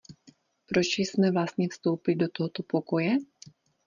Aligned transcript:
Proč 0.65 0.99
jsme 0.99 1.31
vlastně 1.31 1.67
vstoupili 1.69 2.15
do 2.17 2.27
tohoto 2.33 2.63
pokoje? 2.63 3.11